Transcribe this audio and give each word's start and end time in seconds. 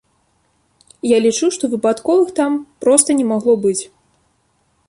Я 1.07 1.17
лічу, 1.25 1.51
што 1.59 1.69
выпадковых 1.73 2.33
там 2.39 2.51
проста 2.87 3.09
не 3.19 3.25
магло 3.33 3.53
быць. 3.67 3.81